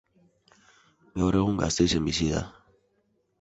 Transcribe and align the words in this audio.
Gaur 1.23 1.37
egun 1.41 1.59
Gasteizen 1.65 2.09
bizi 2.09 2.31
da. 2.33 2.43